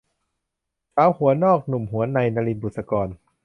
[0.95, 3.07] สาวหัวนอกหนุ่มหัวใน- นลิน บุษกร